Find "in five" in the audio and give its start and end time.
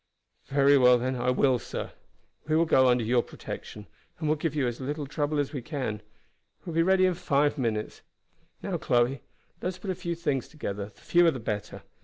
7.05-7.55